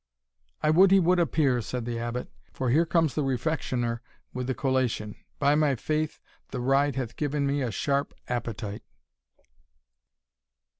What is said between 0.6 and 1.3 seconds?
"I would he would